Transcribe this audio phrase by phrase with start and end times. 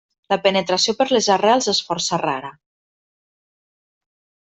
[0.33, 2.53] La penetració per les arrels és força rara.